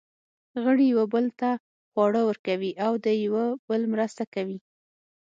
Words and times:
غړي 0.63 0.85
یوه 0.93 1.05
بل 1.13 1.25
ته 1.39 1.49
خواړه 1.89 2.21
ورکوي 2.29 2.71
او 2.85 2.93
د 3.05 3.07
یوه 3.25 3.43
بل 3.67 3.81
مرسته 3.93 4.23
کوي. 4.33 4.57